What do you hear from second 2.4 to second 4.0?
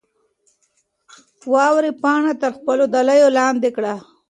تر خپلو دلیو لاندې کړه.